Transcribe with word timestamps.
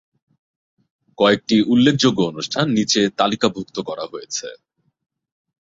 কয়েকটি 1.17 1.55
উল্লেখযোগ্য 1.67 2.19
অনুষ্ঠান 2.23 2.65
নিচে 2.69 3.01
তালিকাভুক্ত 3.17 3.77
করা 3.79 4.05
হয়েছে। 4.11 4.47